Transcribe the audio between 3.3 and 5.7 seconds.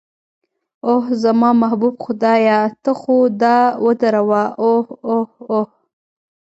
دا ودروه، اوه اوه اوه.